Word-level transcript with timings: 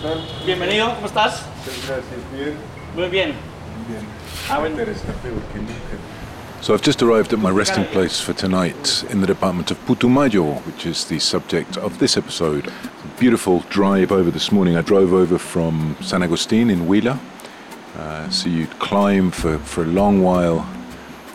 ¿Qué 0.00 0.08
tal? 0.08 0.20
Bienvenido, 0.46 0.94
¿cómo 0.94 1.06
estás? 1.06 1.42
Muchas 1.58 1.86
gracias, 1.86 2.20
bien, 2.32 2.54
Muy 2.94 3.08
bien. 3.08 3.34
bien. 3.88 4.00
Ah, 4.50 4.58
bueno. 4.58 4.76
Interesante 4.76 5.28
porque 5.28 5.58
nunca. 5.58 5.72
So 6.60 6.74
I've 6.74 6.82
just 6.82 7.02
arrived 7.02 7.32
at 7.32 7.38
my 7.38 7.50
resting 7.50 7.84
place 7.86 8.20
for 8.20 8.34
tonight 8.34 9.04
in 9.10 9.20
the 9.20 9.26
department 9.26 9.70
of 9.70 9.78
Putumayo, 9.86 10.60
which 10.66 10.86
is 10.86 11.04
the 11.04 11.20
subject 11.20 11.76
of 11.76 11.98
this 11.98 12.16
episode. 12.16 12.72
Beautiful 13.18 13.62
drive 13.70 14.10
over 14.10 14.30
this 14.32 14.50
morning. 14.50 14.76
I 14.76 14.82
drove 14.82 15.12
over 15.12 15.38
from 15.38 15.96
San 16.00 16.22
Agustin 16.22 16.68
in 16.68 16.86
Huila. 16.86 17.18
Uh, 17.96 18.28
so 18.28 18.48
you'd 18.48 18.76
climb 18.80 19.30
for, 19.30 19.58
for 19.58 19.82
a 19.82 19.86
long 19.86 20.20
while 20.22 20.68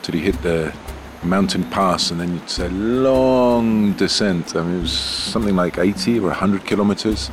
till 0.01 0.15
you 0.15 0.21
hit 0.21 0.41
the 0.41 0.73
mountain 1.23 1.63
pass 1.63 2.11
and 2.11 2.19
then 2.19 2.37
it's 2.43 2.59
a 2.59 2.69
long 2.69 3.93
descent. 3.93 4.57
I 4.57 4.63
mean, 4.63 4.79
it 4.79 4.81
was 4.81 4.91
something 4.91 5.55
like 5.55 5.77
80 5.77 6.19
or 6.19 6.27
100 6.27 6.65
kilometers 6.65 7.31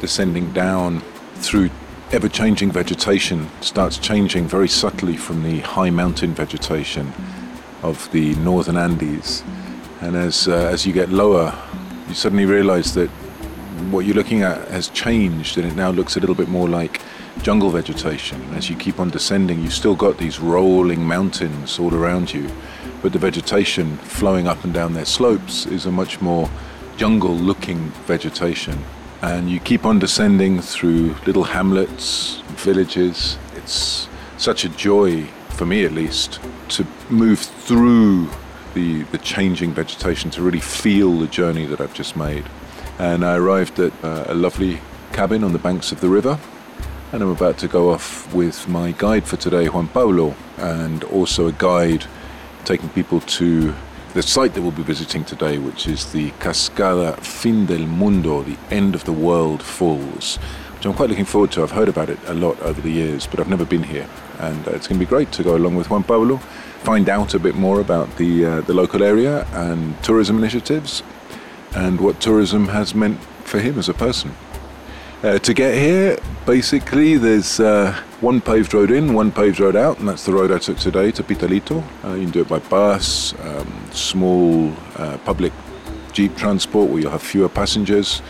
descending 0.00 0.52
down 0.52 1.00
through 1.36 1.70
ever 2.12 2.28
changing 2.28 2.72
vegetation. 2.72 3.48
Starts 3.60 3.98
changing 3.98 4.48
very 4.48 4.68
subtly 4.68 5.16
from 5.16 5.42
the 5.42 5.60
high 5.60 5.90
mountain 5.90 6.34
vegetation 6.34 7.12
of 7.82 8.10
the 8.12 8.34
northern 8.36 8.76
Andes. 8.76 9.42
And 10.00 10.16
as, 10.16 10.48
uh, 10.48 10.70
as 10.72 10.86
you 10.86 10.92
get 10.92 11.10
lower, 11.10 11.56
you 12.08 12.14
suddenly 12.14 12.46
realize 12.46 12.94
that 12.94 13.08
what 13.90 14.04
you're 14.04 14.14
looking 14.14 14.42
at 14.42 14.68
has 14.68 14.88
changed 14.88 15.56
and 15.56 15.66
it 15.66 15.74
now 15.74 15.90
looks 15.90 16.16
a 16.16 16.20
little 16.20 16.34
bit 16.34 16.48
more 16.48 16.68
like 16.68 17.00
jungle 17.42 17.70
vegetation. 17.70 18.42
As 18.54 18.68
you 18.68 18.76
keep 18.76 19.00
on 19.00 19.10
descending, 19.10 19.62
you've 19.62 19.72
still 19.72 19.94
got 19.94 20.18
these 20.18 20.38
rolling 20.38 21.04
mountains 21.06 21.78
all 21.78 21.94
around 21.94 22.32
you, 22.32 22.50
but 23.02 23.12
the 23.12 23.18
vegetation 23.18 23.96
flowing 23.98 24.46
up 24.46 24.62
and 24.64 24.74
down 24.74 24.92
their 24.92 25.04
slopes 25.04 25.66
is 25.66 25.86
a 25.86 25.90
much 25.90 26.20
more 26.20 26.50
jungle 26.96 27.34
looking 27.34 27.90
vegetation. 28.06 28.78
And 29.22 29.50
you 29.50 29.60
keep 29.60 29.84
on 29.84 29.98
descending 29.98 30.60
through 30.60 31.14
little 31.26 31.44
hamlets, 31.44 32.40
villages. 32.56 33.36
It's 33.54 34.08
such 34.38 34.64
a 34.64 34.68
joy, 34.70 35.24
for 35.50 35.66
me 35.66 35.84
at 35.84 35.92
least, 35.92 36.40
to 36.70 36.86
move 37.10 37.38
through 37.38 38.30
the, 38.72 39.02
the 39.04 39.18
changing 39.18 39.72
vegetation, 39.72 40.30
to 40.30 40.42
really 40.42 40.60
feel 40.60 41.18
the 41.18 41.26
journey 41.26 41.66
that 41.66 41.80
I've 41.80 41.92
just 41.92 42.16
made. 42.16 42.44
And 42.98 43.24
I 43.24 43.36
arrived 43.36 43.78
at 43.78 43.92
uh, 44.02 44.24
a 44.28 44.34
lovely 44.34 44.80
cabin 45.12 45.44
on 45.44 45.52
the 45.52 45.58
banks 45.58 45.92
of 45.92 46.00
the 46.00 46.08
river. 46.08 46.38
And 47.12 47.22
I'm 47.22 47.30
about 47.30 47.58
to 47.58 47.68
go 47.68 47.90
off 47.90 48.32
with 48.32 48.68
my 48.68 48.92
guide 48.92 49.26
for 49.26 49.36
today, 49.36 49.68
Juan 49.68 49.88
Pablo, 49.88 50.34
and 50.56 51.04
also 51.04 51.46
a 51.46 51.52
guide 51.52 52.06
taking 52.64 52.88
people 52.90 53.20
to 53.20 53.74
the 54.12 54.22
site 54.22 54.54
that 54.54 54.62
we'll 54.62 54.72
be 54.72 54.82
visiting 54.82 55.24
today, 55.24 55.58
which 55.58 55.86
is 55.86 56.10
the 56.12 56.32
Cascada 56.32 57.16
Fin 57.20 57.66
del 57.66 57.86
Mundo, 57.86 58.42
the 58.42 58.58
End 58.68 58.96
of 58.96 59.04
the 59.04 59.12
World 59.12 59.62
Falls, 59.62 60.36
which 60.74 60.84
I'm 60.84 60.94
quite 60.94 61.10
looking 61.10 61.24
forward 61.24 61.52
to. 61.52 61.62
I've 61.62 61.70
heard 61.70 61.88
about 61.88 62.10
it 62.10 62.18
a 62.26 62.34
lot 62.34 62.60
over 62.60 62.80
the 62.80 62.90
years, 62.90 63.28
but 63.28 63.38
I've 63.38 63.48
never 63.48 63.64
been 63.64 63.84
here. 63.84 64.08
And 64.40 64.66
uh, 64.66 64.72
it's 64.72 64.88
going 64.88 64.98
to 64.98 65.06
be 65.06 65.08
great 65.08 65.30
to 65.32 65.44
go 65.44 65.54
along 65.54 65.76
with 65.76 65.90
Juan 65.90 66.02
Pablo, 66.02 66.38
find 66.82 67.08
out 67.08 67.34
a 67.34 67.38
bit 67.38 67.54
more 67.54 67.80
about 67.80 68.16
the, 68.16 68.44
uh, 68.44 68.60
the 68.62 68.74
local 68.74 69.04
area 69.04 69.46
and 69.52 70.02
tourism 70.02 70.38
initiatives, 70.38 71.04
and 71.76 72.00
what 72.00 72.20
tourism 72.20 72.66
has 72.68 72.96
meant 72.96 73.22
for 73.44 73.60
him 73.60 73.78
as 73.78 73.88
a 73.88 73.94
person. 73.94 74.34
Uh, 75.22 75.38
to 75.38 75.52
get 75.52 75.74
here, 75.74 76.18
basically, 76.46 77.18
there's 77.18 77.60
uh, 77.60 77.92
one 78.22 78.40
paved 78.40 78.72
road 78.72 78.90
in, 78.90 79.12
one 79.12 79.30
paved 79.30 79.60
road 79.60 79.76
out, 79.76 79.98
and 79.98 80.08
that's 80.08 80.24
the 80.24 80.32
road 80.32 80.50
I 80.50 80.56
took 80.56 80.78
today 80.78 81.10
to 81.10 81.22
Pitalito. 81.22 81.84
Uh, 82.02 82.14
you 82.14 82.22
can 82.22 82.30
do 82.30 82.40
it 82.40 82.48
by 82.48 82.58
bus, 82.58 83.34
um, 83.40 83.90
small 83.92 84.72
uh, 84.96 85.18
public 85.26 85.52
jeep 86.12 86.34
transport 86.38 86.88
where 86.88 87.02
you'll 87.02 87.10
have 87.10 87.22
fewer 87.22 87.50
passengers, 87.50 88.22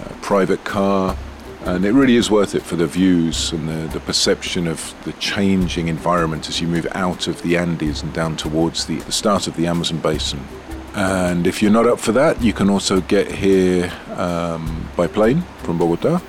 uh, 0.00 0.14
private 0.22 0.62
car, 0.62 1.16
and 1.64 1.84
it 1.84 1.90
really 1.90 2.14
is 2.14 2.30
worth 2.30 2.54
it 2.54 2.62
for 2.62 2.76
the 2.76 2.86
views 2.86 3.50
and 3.50 3.68
the, 3.68 3.92
the 3.92 4.00
perception 4.00 4.68
of 4.68 4.94
the 5.02 5.14
changing 5.14 5.88
environment 5.88 6.48
as 6.48 6.60
you 6.60 6.68
move 6.68 6.86
out 6.92 7.26
of 7.26 7.42
the 7.42 7.56
Andes 7.56 8.04
and 8.04 8.12
down 8.12 8.36
towards 8.36 8.86
the, 8.86 9.00
the 9.00 9.10
start 9.10 9.48
of 9.48 9.56
the 9.56 9.66
Amazon 9.66 9.98
basin. 9.98 10.46
And 10.94 11.44
if 11.44 11.60
you're 11.60 11.72
not 11.72 11.88
up 11.88 11.98
for 11.98 12.12
that, 12.12 12.40
you 12.40 12.52
can 12.52 12.70
also 12.70 13.00
get 13.00 13.32
here 13.32 13.92
um, 14.14 14.88
by 14.96 15.08
plane 15.08 15.42
from 15.64 15.76
Bogota, 15.76 16.22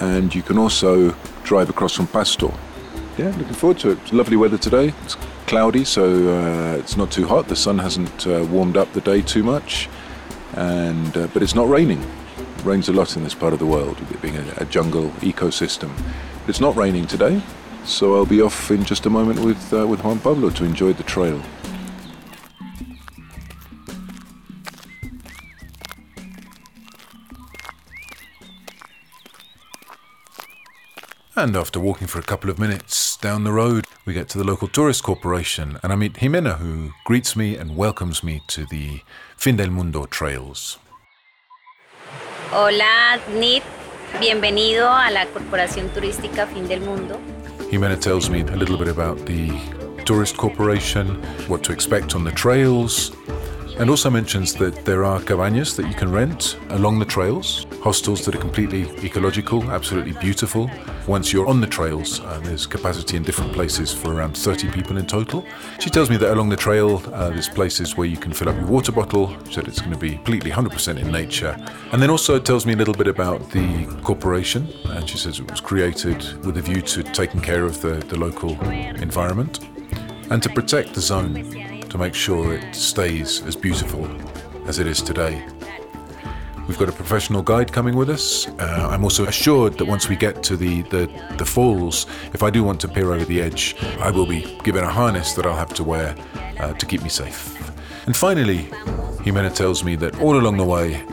and 0.00 0.34
you 0.34 0.42
can 0.42 0.58
also 0.58 1.14
drive 1.44 1.68
across 1.68 1.94
from 1.94 2.06
Pasto. 2.06 2.52
Yeah, 3.18 3.28
looking 3.38 3.54
forward 3.54 3.78
to 3.78 3.90
it. 3.90 3.98
It's 4.02 4.12
lovely 4.12 4.36
weather 4.36 4.58
today. 4.58 4.92
It's 5.04 5.16
cloudy, 5.46 5.84
so 5.84 6.04
uh, 6.04 6.76
it's 6.76 6.96
not 6.96 7.10
too 7.10 7.26
hot. 7.26 7.48
The 7.48 7.56
sun 7.56 7.78
hasn't 7.78 8.26
uh, 8.26 8.44
warmed 8.50 8.76
up 8.76 8.92
the 8.92 9.00
day 9.00 9.22
too 9.22 9.42
much, 9.42 9.88
and 10.54 11.16
uh, 11.16 11.26
but 11.28 11.42
it's 11.42 11.54
not 11.54 11.68
raining. 11.68 12.02
It 12.02 12.64
rains 12.64 12.88
a 12.88 12.92
lot 12.92 13.16
in 13.16 13.24
this 13.24 13.34
part 13.34 13.52
of 13.52 13.58
the 13.58 13.66
world, 13.66 13.98
it 14.10 14.20
being 14.20 14.36
a, 14.36 14.54
a 14.58 14.64
jungle 14.66 15.10
ecosystem. 15.20 15.90
It's 16.46 16.60
not 16.60 16.76
raining 16.76 17.06
today, 17.06 17.40
so 17.84 18.16
I'll 18.16 18.26
be 18.26 18.42
off 18.42 18.70
in 18.70 18.84
just 18.84 19.06
a 19.06 19.10
moment 19.10 19.40
with 19.40 19.72
uh, 19.72 19.86
with 19.86 20.04
Juan 20.04 20.18
Pablo 20.18 20.50
to 20.50 20.64
enjoy 20.64 20.92
the 20.92 21.04
trail. 21.04 21.40
And 31.38 31.54
after 31.54 31.78
walking 31.78 32.06
for 32.06 32.18
a 32.18 32.22
couple 32.22 32.48
of 32.48 32.58
minutes 32.58 33.18
down 33.18 33.44
the 33.44 33.52
road, 33.52 33.84
we 34.06 34.14
get 34.14 34.26
to 34.30 34.38
the 34.38 34.44
local 34.44 34.68
tourist 34.68 35.02
corporation 35.02 35.78
and 35.82 35.92
I 35.92 35.94
meet 35.96 36.14
Jimena, 36.14 36.56
who 36.56 36.92
greets 37.04 37.36
me 37.36 37.58
and 37.58 37.76
welcomes 37.76 38.24
me 38.24 38.40
to 38.46 38.64
the 38.64 39.02
Fin 39.36 39.56
del 39.56 39.68
Mundo 39.68 40.06
trails. 40.06 40.78
Hola, 42.50 43.20
Nit. 43.34 43.62
Bienvenido 44.18 44.88
a 44.88 45.10
la 45.10 45.26
Corporación 45.26 45.90
Turística 45.90 46.46
Fin 46.46 46.66
del 46.68 46.80
Mundo. 46.80 47.20
Jimena 47.70 48.00
tells 48.00 48.30
me 48.30 48.40
a 48.40 48.56
little 48.56 48.78
bit 48.78 48.88
about 48.88 49.18
the 49.26 49.50
tourist 50.06 50.38
corporation, 50.38 51.22
what 51.48 51.62
to 51.64 51.72
expect 51.72 52.14
on 52.14 52.24
the 52.24 52.32
trails, 52.32 53.12
and 53.78 53.90
also 53.90 54.08
mentions 54.08 54.54
that 54.54 54.86
there 54.86 55.04
are 55.04 55.20
cabañas 55.20 55.76
that 55.76 55.86
you 55.86 55.94
can 55.94 56.10
rent 56.10 56.56
along 56.70 56.98
the 56.98 57.04
trails, 57.04 57.65
hostels 57.86 58.24
that 58.24 58.34
are 58.34 58.40
completely 58.40 58.82
ecological, 59.04 59.62
absolutely 59.70 60.10
beautiful. 60.14 60.68
Once 61.06 61.32
you're 61.32 61.46
on 61.46 61.60
the 61.60 61.66
trails, 61.68 62.18
uh, 62.18 62.40
there's 62.42 62.66
capacity 62.66 63.16
in 63.16 63.22
different 63.22 63.52
places 63.52 63.92
for 63.92 64.12
around 64.12 64.36
30 64.36 64.72
people 64.72 64.96
in 64.96 65.06
total. 65.06 65.44
She 65.78 65.88
tells 65.88 66.10
me 66.10 66.16
that 66.16 66.32
along 66.32 66.48
the 66.48 66.56
trail, 66.56 67.00
uh, 67.14 67.30
there's 67.30 67.48
places 67.48 67.96
where 67.96 68.08
you 68.08 68.16
can 68.16 68.32
fill 68.32 68.48
up 68.48 68.56
your 68.56 68.66
water 68.66 68.90
bottle, 68.90 69.28
she 69.46 69.54
said 69.54 69.68
it's 69.68 69.78
going 69.78 69.92
to 69.92 69.98
be 69.98 70.14
completely 70.14 70.50
100% 70.50 70.98
in 70.98 71.12
nature. 71.12 71.56
And 71.92 72.02
then 72.02 72.10
also 72.10 72.40
tells 72.40 72.66
me 72.66 72.72
a 72.72 72.76
little 72.76 72.92
bit 72.92 73.06
about 73.06 73.52
the 73.52 73.86
corporation, 74.02 74.66
and 74.86 75.08
she 75.08 75.16
says 75.16 75.38
it 75.38 75.48
was 75.48 75.60
created 75.60 76.44
with 76.44 76.56
a 76.56 76.62
view 76.62 76.82
to 76.82 77.04
taking 77.04 77.40
care 77.40 77.62
of 77.62 77.80
the, 77.82 78.04
the 78.08 78.18
local 78.18 78.60
environment. 79.06 79.60
and 80.32 80.42
to 80.42 80.48
protect 80.48 80.92
the 80.92 81.00
zone 81.00 81.34
to 81.88 81.98
make 81.98 82.14
sure 82.14 82.54
it 82.54 82.74
stays 82.74 83.42
as 83.46 83.54
beautiful 83.54 84.04
as 84.66 84.80
it 84.80 84.88
is 84.88 85.00
today. 85.00 85.55
We've 86.68 86.78
got 86.78 86.88
a 86.88 86.92
professional 86.92 87.42
guide 87.42 87.72
coming 87.72 87.94
with 87.94 88.10
us. 88.10 88.48
Uh, 88.58 88.88
I'm 88.90 89.04
also 89.04 89.26
assured 89.26 89.78
that 89.78 89.84
once 89.84 90.08
we 90.08 90.16
get 90.16 90.42
to 90.44 90.56
the, 90.56 90.82
the, 90.82 91.08
the 91.38 91.44
falls, 91.44 92.06
if 92.32 92.42
I 92.42 92.50
do 92.50 92.64
want 92.64 92.80
to 92.80 92.88
peer 92.88 93.12
over 93.12 93.24
the 93.24 93.40
edge, 93.40 93.76
I 94.00 94.10
will 94.10 94.26
be 94.26 94.58
given 94.64 94.82
a 94.82 94.90
harness 94.90 95.34
that 95.34 95.46
I'll 95.46 95.56
have 95.56 95.74
to 95.74 95.84
wear 95.84 96.16
uh, 96.58 96.72
to 96.72 96.86
keep 96.86 97.02
me 97.02 97.08
safe. 97.08 97.56
And 98.06 98.16
finally, 98.16 98.64
Jimena 99.22 99.54
tells 99.54 99.84
me 99.84 99.94
that 99.96 100.18
all 100.20 100.36
along 100.36 100.56
the 100.56 100.64
way, 100.64 101.04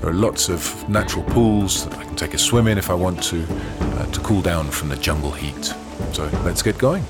there 0.00 0.08
are 0.08 0.14
lots 0.14 0.48
of 0.48 0.88
natural 0.88 1.24
pools 1.24 1.84
that 1.86 1.98
I 1.98 2.04
can 2.04 2.16
take 2.16 2.34
a 2.34 2.38
swim 2.38 2.66
in 2.66 2.78
if 2.78 2.88
I 2.90 2.94
want 2.94 3.22
to, 3.24 3.46
uh, 3.80 4.06
to 4.06 4.20
cool 4.20 4.40
down 4.40 4.70
from 4.70 4.88
the 4.88 4.96
jungle 4.96 5.30
heat. 5.30 5.74
So 6.12 6.24
let's 6.44 6.62
get 6.62 6.78
going. 6.78 7.04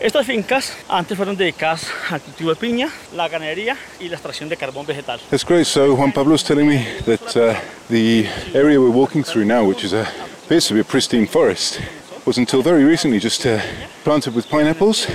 Estas 0.00 0.24
fincas 0.24 0.72
antes 0.88 1.14
fueron 1.14 1.36
dedicadas 1.36 1.86
al 2.08 2.22
cultivo 2.22 2.48
de 2.48 2.56
piña, 2.56 2.88
la 3.14 3.28
ganadería 3.28 3.76
y 4.00 4.08
la 4.08 4.14
extracción 4.14 4.48
de 4.48 4.56
carbón 4.56 4.86
vegetal. 4.86 5.20
That's 5.28 5.44
great. 5.44 5.66
So 5.66 5.94
Juan 5.94 6.10
Pablo's 6.10 6.42
telling 6.42 6.66
me 6.66 6.86
that 7.04 7.36
uh, 7.36 7.54
the 7.90 8.26
area 8.54 8.80
we're 8.80 8.88
walking 8.88 9.22
through 9.22 9.44
now, 9.44 9.62
which 9.62 9.84
is 9.84 9.92
a 9.92 10.06
appears 10.46 10.66
to 10.68 10.74
be 10.74 10.80
a 10.80 10.84
pristine 10.84 11.26
forest, 11.26 11.80
was 12.24 12.38
until 12.38 12.62
very 12.62 12.82
recently 12.82 13.20
just 13.20 13.44
uh, 13.44 13.60
planted 14.02 14.34
with 14.34 14.48
pineapples, 14.48 15.06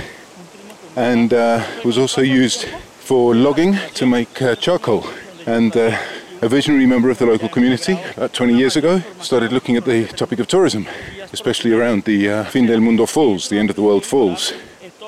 and 0.94 1.32
uh, 1.32 1.64
was 1.84 1.98
also 1.98 2.20
used 2.20 2.66
for 3.00 3.34
logging 3.34 3.76
to 3.94 4.06
make 4.06 4.40
uh, 4.40 4.54
charcoal. 4.54 5.04
And 5.46 5.76
uh, 5.76 5.98
a 6.42 6.48
visionary 6.48 6.86
member 6.86 7.10
of 7.10 7.18
the 7.18 7.26
local 7.26 7.48
community, 7.48 7.98
about 8.16 8.32
20 8.32 8.56
years 8.56 8.76
ago, 8.76 9.02
started 9.20 9.52
looking 9.52 9.76
at 9.76 9.84
the 9.84 10.06
topic 10.06 10.38
of 10.38 10.46
tourism, 10.46 10.86
especially 11.32 11.72
around 11.72 12.04
the 12.04 12.30
uh, 12.30 12.44
Fin 12.44 12.66
del 12.66 12.80
Mundo 12.80 13.04
Falls, 13.04 13.48
the 13.48 13.58
end 13.58 13.68
of 13.68 13.74
the 13.74 13.82
world 13.82 14.04
falls. 14.04 14.52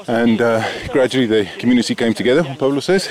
And 0.07 0.41
uh, 0.41 0.63
gradually 0.89 1.27
the 1.27 1.49
community 1.59 1.95
came 1.95 2.15
together, 2.15 2.45
Pablo 2.45 2.81
says, 2.81 3.09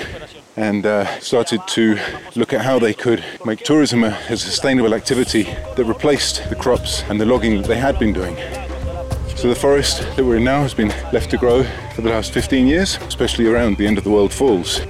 and 0.56 0.86
uh, 0.86 1.06
started 1.20 1.60
to 1.68 1.98
look 2.34 2.52
at 2.52 2.62
how 2.62 2.78
they 2.78 2.94
could 2.94 3.22
make 3.44 3.60
tourism 3.60 4.04
a, 4.04 4.18
a 4.28 4.36
sustainable 4.36 4.94
activity 4.94 5.42
that 5.42 5.84
replaced 5.84 6.48
the 6.48 6.56
crops 6.56 7.02
and 7.08 7.20
the 7.20 7.26
logging 7.26 7.60
that 7.60 7.68
they 7.68 7.78
had 7.78 7.98
been 7.98 8.12
doing. 8.12 8.36
So 9.36 9.48
the 9.48 9.54
forest 9.54 10.00
that 10.16 10.24
we're 10.24 10.36
in 10.36 10.44
now 10.44 10.62
has 10.62 10.74
been 10.74 10.88
left 11.12 11.30
to 11.30 11.36
grow 11.36 11.62
for 11.94 12.02
the 12.02 12.10
last 12.10 12.32
15 12.32 12.66
years, 12.66 12.96
especially 13.06 13.46
around 13.46 13.76
the 13.76 13.86
end 13.86 13.98
of 13.98 14.04
the 14.04 14.10
world 14.10 14.32
falls. 14.32 14.80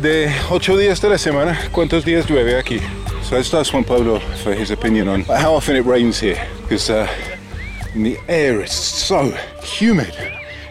De 0.00 0.28
ocho 0.50 0.76
días 0.76 1.00
de 1.00 1.08
la 1.08 1.18
semana, 1.18 1.56
¿cuántos 1.70 2.04
días 2.04 2.26
llueve 2.26 2.58
aquí? 2.58 2.80
So 3.22 3.36
let's 3.36 3.52
ask 3.54 3.72
Juan 3.72 3.84
Pablo 3.84 4.20
for 4.42 4.54
his 4.54 4.70
opinion 4.70 5.08
on 5.08 5.22
how 5.22 5.54
often 5.54 5.76
it 5.76 5.84
rains 5.84 6.18
here, 6.20 6.46
because 6.62 6.90
uh, 6.90 7.06
the 7.94 8.18
air 8.28 8.60
is 8.62 8.72
so 8.72 9.30
humid. 9.62 10.14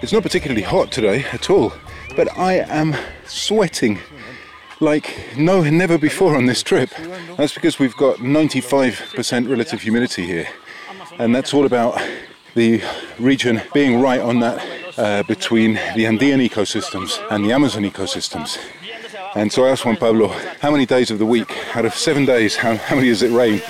It's 0.03 0.11
not 0.11 0.21
particularly 0.21 0.63
hot 0.63 0.91
today 0.91 1.23
at 1.31 1.49
all, 1.49 1.71
but 2.17 2.37
I 2.37 2.55
am 2.55 2.93
sweating 3.25 3.99
like 4.81 5.17
no 5.37 5.63
never 5.63 5.97
before 5.97 6.35
on 6.35 6.45
this 6.45 6.61
trip. 6.61 6.89
That's 7.37 7.53
because 7.53 7.79
we've 7.79 7.95
got 7.95 8.17
95% 8.17 9.49
relative 9.49 9.81
humidity 9.81 10.25
here, 10.25 10.49
and 11.19 11.33
that's 11.33 11.53
all 11.53 11.65
about 11.65 12.01
the 12.53 12.83
region 13.17 13.61
being 13.73 14.01
right 14.01 14.19
on 14.19 14.41
that 14.41 14.97
uh, 14.97 15.23
between 15.23 15.75
the 15.95 16.05
Andean 16.05 16.41
ecosystems 16.41 17.25
and 17.31 17.45
the 17.45 17.53
Amazon 17.53 17.83
ecosystems. 17.83 18.59
And 19.35 19.53
so 19.53 19.63
I 19.63 19.69
asked 19.69 19.85
Juan 19.85 19.95
Pablo, 19.95 20.27
how 20.59 20.69
many 20.69 20.85
days 20.85 21.11
of 21.11 21.19
the 21.19 21.25
week, 21.25 21.49
out 21.77 21.85
of 21.85 21.95
seven 21.95 22.25
days, 22.25 22.57
how, 22.57 22.75
how 22.75 22.97
many 22.97 23.07
does 23.07 23.23
it 23.23 23.31
rain? 23.31 23.61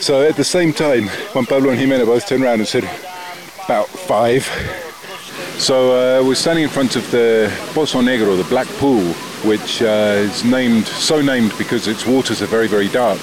So 0.00 0.26
at 0.28 0.34
the 0.34 0.42
same 0.42 0.72
time, 0.72 1.06
Juan 1.32 1.46
Pablo 1.46 1.70
and 1.70 1.80
Jimena 1.80 2.06
both 2.06 2.26
turned 2.26 2.42
around 2.42 2.58
and 2.58 2.66
said, 2.66 2.82
about 3.66 3.86
five. 3.86 4.84
So 5.58 6.20
uh, 6.20 6.22
we're 6.22 6.34
standing 6.34 6.64
in 6.64 6.70
front 6.70 6.96
of 6.96 7.10
the 7.10 7.50
Pozo 7.72 8.02
Negro, 8.02 8.36
the 8.36 8.48
black 8.48 8.68
pool, 8.78 9.02
which 9.42 9.82
uh, 9.82 9.86
is 10.18 10.44
named, 10.44 10.86
so 10.86 11.22
named 11.22 11.54
because 11.56 11.88
its 11.88 12.06
waters 12.06 12.42
are 12.42 12.46
very, 12.46 12.68
very 12.68 12.88
dark. 12.88 13.18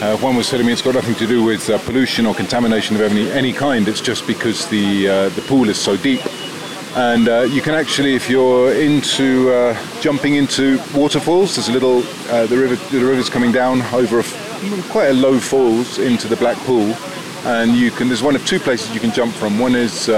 Uh, 0.00 0.16
Juan 0.16 0.36
was 0.36 0.48
telling 0.48 0.66
me 0.66 0.72
it's 0.72 0.82
got 0.82 0.94
nothing 0.94 1.14
to 1.16 1.26
do 1.26 1.44
with 1.44 1.68
uh, 1.68 1.78
pollution 1.80 2.24
or 2.26 2.34
contamination 2.34 2.96
of 2.96 3.02
any, 3.02 3.30
any 3.30 3.52
kind, 3.52 3.86
it's 3.88 4.00
just 4.00 4.26
because 4.26 4.66
the, 4.68 5.08
uh, 5.08 5.28
the 5.30 5.42
pool 5.42 5.68
is 5.68 5.78
so 5.78 5.96
deep. 5.98 6.20
And 6.96 7.28
uh, 7.28 7.42
you 7.42 7.60
can 7.60 7.74
actually, 7.74 8.14
if 8.14 8.30
you're 8.30 8.72
into 8.72 9.74
jumping 10.00 10.34
into 10.36 10.80
waterfalls, 10.94 11.56
there's 11.56 11.68
a 11.68 11.72
little, 11.72 12.00
the 12.00 12.56
river, 12.56 12.76
the 12.90 13.04
river's 13.04 13.28
coming 13.28 13.52
down 13.52 13.82
over 13.92 14.22
quite 14.90 15.08
a 15.08 15.12
low 15.12 15.38
falls 15.38 15.98
into 15.98 16.26
the 16.26 16.36
black 16.36 16.56
pool, 16.64 16.96
and 17.44 17.76
you 17.76 17.90
can. 17.90 18.08
There's 18.08 18.22
one 18.22 18.34
of 18.34 18.44
two 18.46 18.58
places 18.58 18.94
you 18.94 19.00
can 19.00 19.12
jump 19.12 19.34
from. 19.34 19.58
One 19.58 19.74
is 19.74 20.08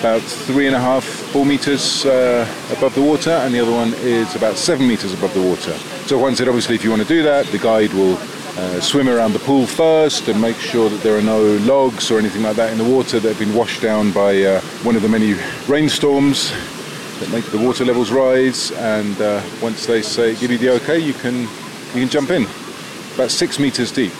about 0.00 0.22
three 0.22 0.66
and 0.66 0.74
a 0.74 0.80
half, 0.80 1.04
four 1.04 1.44
meters 1.44 2.06
uh, 2.06 2.48
above 2.76 2.94
the 2.94 3.02
water, 3.02 3.30
and 3.30 3.52
the 3.52 3.60
other 3.60 3.70
one 3.70 3.92
is 3.98 4.34
about 4.34 4.56
seven 4.56 4.88
meters 4.88 5.12
above 5.12 5.32
the 5.34 5.42
water. 5.42 5.74
So 6.08 6.18
Juan 6.18 6.34
said, 6.34 6.48
obviously, 6.48 6.74
if 6.74 6.82
you 6.82 6.88
want 6.88 7.02
to 7.02 7.08
do 7.08 7.22
that, 7.22 7.44
the 7.48 7.58
guide 7.58 7.92
will 7.92 8.16
uh, 8.16 8.80
swim 8.80 9.10
around 9.10 9.34
the 9.34 9.38
pool 9.40 9.66
first 9.66 10.26
and 10.28 10.40
make 10.40 10.56
sure 10.56 10.88
that 10.88 11.02
there 11.02 11.18
are 11.18 11.22
no 11.22 11.42
logs 11.58 12.10
or 12.10 12.18
anything 12.18 12.42
like 12.42 12.56
that 12.56 12.72
in 12.72 12.78
the 12.78 12.84
water 12.84 13.20
that 13.20 13.28
have 13.28 13.38
been 13.38 13.54
washed 13.54 13.82
down 13.82 14.10
by 14.10 14.42
uh, 14.42 14.62
one 14.84 14.96
of 14.96 15.02
the 15.02 15.08
many 15.08 15.34
rainstorms 15.68 16.50
that 17.20 17.30
make 17.30 17.44
the 17.50 17.58
water 17.58 17.84
levels 17.84 18.10
rise. 18.10 18.72
And 18.72 19.20
uh, 19.20 19.42
once 19.60 19.84
they 19.84 20.00
say 20.00 20.34
give 20.34 20.50
you 20.50 20.56
the 20.56 20.70
okay, 20.76 20.98
you 20.98 21.12
can 21.12 21.42
you 21.42 22.00
can 22.00 22.08
jump 22.08 22.30
in. 22.30 22.46
About 23.16 23.30
six 23.30 23.58
meters 23.58 23.92
deep. 23.92 24.12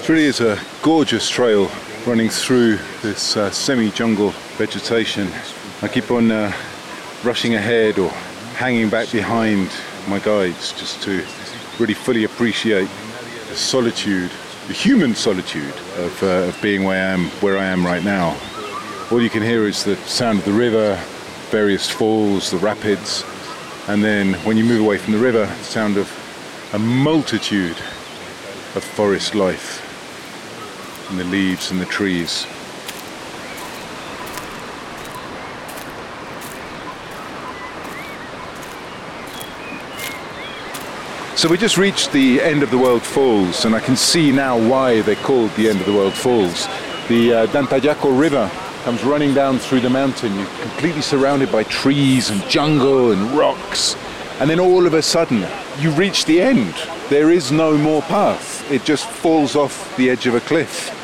It 0.00 0.08
really 0.08 0.24
is 0.24 0.40
a 0.40 0.58
gorgeous 0.82 1.30
trail 1.30 1.70
running 2.08 2.30
through 2.30 2.78
this 3.02 3.36
uh, 3.36 3.50
semi-jungle 3.50 4.30
vegetation. 4.56 5.28
I 5.82 5.88
keep 5.88 6.10
on 6.10 6.30
uh, 6.30 6.50
rushing 7.22 7.54
ahead 7.54 7.98
or 7.98 8.08
hanging 8.56 8.88
back 8.88 9.12
behind 9.12 9.70
my 10.08 10.18
guides 10.18 10.72
just 10.72 11.02
to 11.02 11.22
really 11.78 11.92
fully 11.92 12.24
appreciate 12.24 12.88
the 13.50 13.56
solitude, 13.56 14.30
the 14.68 14.72
human 14.72 15.14
solitude 15.14 15.74
of, 15.98 16.22
uh, 16.22 16.48
of 16.48 16.58
being 16.62 16.82
where 16.84 16.96
I 16.96 17.12
am, 17.12 17.26
where 17.42 17.58
I 17.58 17.66
am 17.66 17.84
right 17.84 18.02
now. 18.02 18.38
All 19.10 19.20
you 19.20 19.28
can 19.28 19.42
hear 19.42 19.66
is 19.66 19.84
the 19.84 19.96
sound 19.96 20.38
of 20.38 20.46
the 20.46 20.52
river, 20.52 20.98
various 21.50 21.90
falls, 21.90 22.50
the 22.50 22.56
rapids, 22.56 23.22
and 23.86 24.02
then 24.02 24.32
when 24.44 24.56
you 24.56 24.64
move 24.64 24.80
away 24.80 24.96
from 24.96 25.12
the 25.12 25.20
river, 25.20 25.44
the 25.44 25.64
sound 25.64 25.98
of 25.98 26.10
a 26.72 26.78
multitude 26.78 27.76
of 28.74 28.82
forest 28.82 29.34
life 29.34 29.84
and 31.10 31.18
the 31.18 31.24
leaves 31.24 31.70
and 31.70 31.80
the 31.80 31.86
trees. 31.86 32.46
So 41.38 41.48
we 41.48 41.56
just 41.56 41.78
reached 41.78 42.10
the 42.10 42.42
end 42.42 42.64
of 42.64 42.72
the 42.72 42.78
world 42.78 43.02
falls, 43.02 43.64
and 43.64 43.72
I 43.72 43.78
can 43.78 43.94
see 43.94 44.32
now 44.32 44.58
why 44.58 45.02
they're 45.02 45.14
called 45.14 45.52
the 45.52 45.68
end 45.68 45.78
of 45.78 45.86
the 45.86 45.92
world 45.92 46.14
falls. 46.14 46.66
The 47.06 47.32
uh, 47.32 47.46
Dantayaco 47.46 48.18
River 48.18 48.50
comes 48.82 49.04
running 49.04 49.34
down 49.34 49.58
through 49.60 49.80
the 49.82 49.88
mountain. 49.88 50.34
You're 50.34 50.46
completely 50.62 51.00
surrounded 51.00 51.52
by 51.52 51.62
trees 51.62 52.30
and 52.30 52.42
jungle 52.48 53.12
and 53.12 53.38
rocks, 53.38 53.94
and 54.40 54.50
then 54.50 54.58
all 54.58 54.84
of 54.84 54.94
a 54.94 55.02
sudden 55.02 55.46
you 55.78 55.92
reach 55.92 56.24
the 56.24 56.40
end. 56.40 56.74
There 57.08 57.30
is 57.30 57.52
no 57.52 57.78
more 57.78 58.02
path. 58.02 58.68
It 58.72 58.84
just 58.84 59.06
falls 59.06 59.54
off 59.54 59.96
the 59.96 60.10
edge 60.10 60.26
of 60.26 60.34
a 60.34 60.40
cliff. 60.40 60.97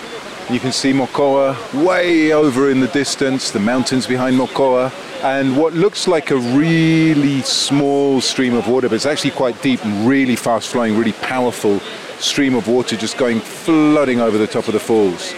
You 0.50 0.60
can 0.60 0.72
see 0.72 0.92
Mocoa 0.92 1.56
way 1.84 2.32
over 2.32 2.68
in 2.68 2.80
the 2.80 2.88
distance, 2.88 3.50
the 3.50 3.58
mountains 3.58 4.06
behind 4.06 4.36
Mocoa, 4.36 4.92
and 5.22 5.56
what 5.56 5.72
looks 5.72 6.06
like 6.06 6.30
a 6.30 6.36
really 6.36 7.40
small 7.40 8.20
stream 8.20 8.52
of 8.52 8.68
water, 8.68 8.90
but 8.90 8.96
it's 8.96 9.06
actually 9.06 9.30
quite 9.30 9.60
deep 9.62 9.82
and 9.82 10.06
really 10.06 10.36
fast 10.36 10.68
flowing, 10.68 10.98
really 10.98 11.14
powerful 11.14 11.80
stream 12.18 12.54
of 12.54 12.68
water 12.68 12.94
just 12.94 13.16
going 13.16 13.40
flooding 13.40 14.20
over 14.20 14.36
the 14.36 14.46
top 14.46 14.66
of 14.66 14.74
the 14.74 14.80
falls. 14.80 15.32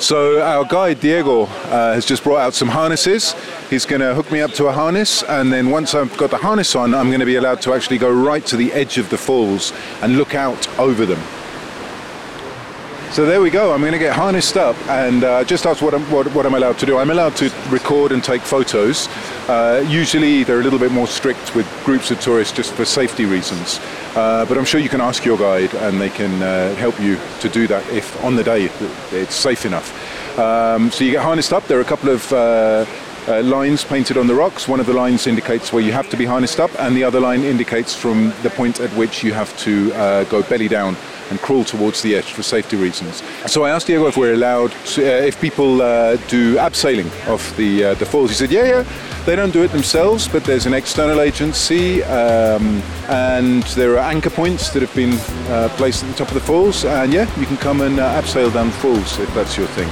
So 0.00 0.42
our 0.42 0.64
guide 0.64 0.98
Diego 0.98 1.42
uh, 1.42 1.94
has 1.94 2.04
just 2.04 2.24
brought 2.24 2.40
out 2.40 2.52
some 2.52 2.68
harnesses. 2.68 3.36
He's 3.68 3.86
going 3.86 4.00
to 4.00 4.14
hook 4.14 4.32
me 4.32 4.40
up 4.40 4.50
to 4.54 4.66
a 4.66 4.72
harness, 4.72 5.22
and 5.22 5.52
then 5.52 5.70
once 5.70 5.94
I've 5.94 6.16
got 6.16 6.30
the 6.30 6.38
harness 6.38 6.74
on, 6.74 6.92
I'm 6.92 7.06
going 7.06 7.20
to 7.20 7.26
be 7.26 7.36
allowed 7.36 7.62
to 7.62 7.72
actually 7.72 7.98
go 7.98 8.10
right 8.10 8.44
to 8.46 8.56
the 8.56 8.72
edge 8.72 8.98
of 8.98 9.10
the 9.10 9.18
falls 9.18 9.72
and 10.02 10.16
look 10.16 10.34
out 10.34 10.66
over 10.76 11.06
them. 11.06 11.22
So 13.12 13.26
there 13.26 13.40
we 13.40 13.50
go. 13.50 13.72
I'm 13.74 13.80
going 13.80 13.92
to 13.92 13.98
get 13.98 14.14
harnessed 14.14 14.56
up 14.56 14.76
and 14.88 15.24
uh, 15.24 15.42
just 15.42 15.66
ask 15.66 15.82
what 15.82 15.94
I'm, 15.94 16.08
what, 16.12 16.32
what 16.32 16.46
I'm 16.46 16.54
allowed 16.54 16.78
to 16.78 16.86
do. 16.86 16.96
I'm 16.96 17.10
allowed 17.10 17.34
to 17.38 17.52
record 17.68 18.12
and 18.12 18.22
take 18.22 18.40
photos. 18.40 19.08
Uh, 19.48 19.84
usually 19.88 20.44
they're 20.44 20.60
a 20.60 20.62
little 20.62 20.78
bit 20.78 20.92
more 20.92 21.08
strict 21.08 21.56
with 21.56 21.66
groups 21.84 22.12
of 22.12 22.20
tourists 22.20 22.56
just 22.56 22.72
for 22.72 22.84
safety 22.84 23.24
reasons. 23.24 23.80
Uh, 24.14 24.46
but 24.46 24.56
I'm 24.56 24.64
sure 24.64 24.78
you 24.78 24.88
can 24.88 25.00
ask 25.00 25.24
your 25.24 25.36
guide 25.36 25.74
and 25.74 26.00
they 26.00 26.08
can 26.08 26.40
uh, 26.40 26.72
help 26.76 27.00
you 27.00 27.18
to 27.40 27.48
do 27.48 27.66
that 27.66 27.84
if 27.92 28.22
on 28.22 28.36
the 28.36 28.44
day 28.44 28.70
it's 29.10 29.34
safe 29.34 29.66
enough. 29.66 30.38
Um, 30.38 30.92
so 30.92 31.02
you 31.02 31.10
get 31.10 31.24
harnessed 31.24 31.52
up. 31.52 31.66
There 31.66 31.78
are 31.78 31.82
a 31.82 31.84
couple 31.84 32.10
of 32.10 32.32
uh, 32.32 32.86
uh, 33.26 33.42
lines 33.42 33.82
painted 33.82 34.18
on 34.18 34.28
the 34.28 34.36
rocks. 34.36 34.68
One 34.68 34.78
of 34.78 34.86
the 34.86 34.94
lines 34.94 35.26
indicates 35.26 35.72
where 35.72 35.82
you 35.82 35.90
have 35.90 36.08
to 36.10 36.16
be 36.16 36.26
harnessed 36.26 36.60
up, 36.60 36.70
and 36.78 36.94
the 36.94 37.02
other 37.02 37.18
line 37.18 37.42
indicates 37.42 37.92
from 37.92 38.32
the 38.44 38.50
point 38.50 38.78
at 38.78 38.90
which 38.90 39.24
you 39.24 39.32
have 39.32 39.56
to 39.58 39.92
uh, 39.94 40.24
go 40.24 40.44
belly 40.44 40.68
down 40.68 40.96
and 41.30 41.40
crawl 41.40 41.64
towards 41.64 42.02
the 42.02 42.14
edge 42.14 42.32
for 42.32 42.42
safety 42.42 42.76
reasons. 42.76 43.22
So 43.46 43.64
I 43.64 43.70
asked 43.70 43.86
Diego 43.86 44.06
if 44.06 44.16
we're 44.16 44.34
allowed, 44.34 44.72
to, 44.94 45.02
uh, 45.02 45.26
if 45.26 45.40
people 45.40 45.80
uh, 45.80 46.16
do 46.28 46.56
abseiling 46.56 47.10
of 47.28 47.56
the 47.56 47.84
uh, 47.84 47.94
the 47.94 48.06
falls. 48.06 48.30
He 48.30 48.36
said, 48.36 48.50
yeah, 48.50 48.64
yeah. 48.64 48.84
They 49.26 49.36
don't 49.36 49.52
do 49.52 49.62
it 49.62 49.70
themselves, 49.70 50.26
but 50.28 50.44
there's 50.44 50.66
an 50.66 50.72
external 50.72 51.20
agency, 51.20 52.02
um, 52.04 52.82
and 53.08 53.62
there 53.74 53.92
are 53.94 54.10
anchor 54.10 54.30
points 54.30 54.70
that 54.70 54.80
have 54.80 54.94
been 54.94 55.12
uh, 55.52 55.68
placed 55.76 56.02
at 56.02 56.10
the 56.10 56.16
top 56.16 56.28
of 56.28 56.34
the 56.34 56.40
falls. 56.40 56.84
And 56.84 57.12
yeah, 57.12 57.28
you 57.38 57.46
can 57.46 57.58
come 57.58 57.82
and 57.82 58.00
uh, 58.00 58.20
abseil 58.20 58.52
down 58.52 58.68
the 58.68 58.72
falls 58.72 59.18
if 59.18 59.32
that's 59.34 59.56
your 59.58 59.66
thing. 59.68 59.88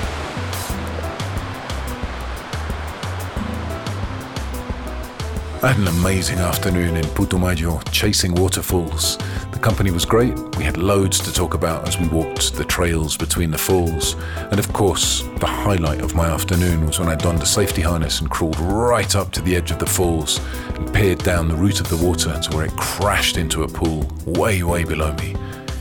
I 5.61 5.73
had 5.73 5.79
an 5.79 5.89
amazing 5.89 6.39
afternoon 6.39 6.97
in 6.97 7.05
Putumayo 7.05 7.83
chasing 7.91 8.33
waterfalls. 8.35 9.19
The 9.59 9.65
company 9.65 9.91
was 9.91 10.05
great. 10.05 10.39
We 10.57 10.63
had 10.63 10.77
loads 10.77 11.19
to 11.19 11.33
talk 11.33 11.55
about 11.55 11.89
as 11.89 11.99
we 11.99 12.07
walked 12.07 12.55
the 12.55 12.65
trails 12.65 13.17
between 13.17 13.51
the 13.51 13.59
falls. 13.59 14.15
And 14.53 14.61
of 14.61 14.73
course, 14.73 15.23
the 15.41 15.49
highlight 15.49 16.01
of 16.01 16.15
my 16.15 16.27
afternoon 16.27 16.87
was 16.87 17.01
when 17.01 17.09
I 17.09 17.17
donned 17.17 17.43
a 17.43 17.47
safety 17.47 17.83
harness 17.83 18.21
and 18.21 18.31
crawled 18.31 18.61
right 18.61 19.17
up 19.17 19.33
to 19.33 19.41
the 19.41 19.57
edge 19.57 19.73
of 19.73 19.81
the 19.81 19.87
falls 19.87 20.39
and 20.77 20.95
peered 20.95 21.19
down 21.25 21.49
the 21.49 21.57
root 21.57 21.81
of 21.81 21.89
the 21.89 21.97
water 21.97 22.39
to 22.39 22.57
where 22.57 22.67
it 22.67 22.77
crashed 22.77 23.37
into 23.37 23.65
a 23.65 23.69
pool 23.69 24.07
way, 24.27 24.63
way 24.63 24.85
below 24.85 25.13
me. 25.15 25.35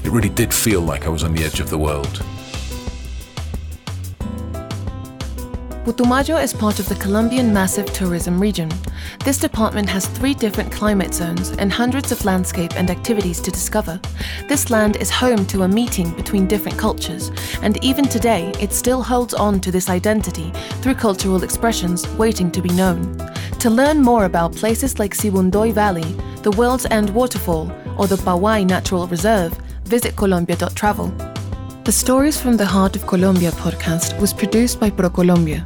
It 0.04 0.10
really 0.10 0.30
did 0.30 0.52
feel 0.52 0.82
like 0.82 1.06
I 1.06 1.10
was 1.10 1.24
on 1.24 1.36
the 1.36 1.44
edge 1.44 1.60
of 1.60 1.70
the 1.70 1.78
world. 1.78 2.26
Putumayo 5.88 6.44
is 6.44 6.52
part 6.52 6.80
of 6.80 6.90
the 6.90 6.96
Colombian 6.96 7.54
Massif 7.54 7.94
Tourism 7.94 8.42
Region. 8.42 8.70
This 9.24 9.38
department 9.38 9.88
has 9.88 10.06
three 10.06 10.34
different 10.34 10.70
climate 10.70 11.14
zones 11.14 11.52
and 11.52 11.72
hundreds 11.72 12.12
of 12.12 12.26
landscape 12.26 12.76
and 12.76 12.90
activities 12.90 13.40
to 13.40 13.52
discover. 13.52 13.98
This 14.50 14.70
land 14.70 14.98
is 14.98 15.10
home 15.10 15.46
to 15.46 15.64
a 15.64 15.68
meeting 15.70 16.12
between 16.12 16.46
different 16.46 16.78
cultures, 16.78 17.32
and 17.62 17.82
even 17.82 18.04
today 18.04 18.52
it 18.60 18.74
still 18.74 19.02
holds 19.02 19.34
on 19.34 19.62
to 19.62 19.72
this 19.72 19.90
identity 19.90 20.52
through 20.82 20.96
cultural 20.96 21.42
expressions 21.42 22.06
waiting 22.18 22.52
to 22.52 22.62
be 22.62 22.70
known. 22.72 23.16
To 23.60 23.70
learn 23.70 24.02
more 24.02 24.26
about 24.26 24.58
places 24.58 25.00
like 25.00 25.14
Sibundoy 25.16 25.72
Valley, 25.72 26.18
the 26.44 26.52
World's 26.52 26.86
End 26.88 27.12
Waterfall, 27.12 27.72
or 27.98 28.08
the 28.08 28.18
Pawai 28.18 28.68
Natural 28.68 29.08
Reserve, 29.08 29.54
visit 29.86 30.18
colombia.travel. 30.18 31.14
The 31.86 31.94
Stories 31.94 32.38
from 32.38 32.58
the 32.58 32.66
Heart 32.66 32.98
of 32.98 33.08
Colombia 33.08 33.52
podcast 33.52 34.20
was 34.20 34.34
produced 34.34 34.78
by 34.82 34.90
ProColombia. 34.90 35.66